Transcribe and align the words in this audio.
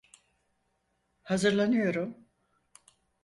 Hazırlanıyorum. 1.21 2.17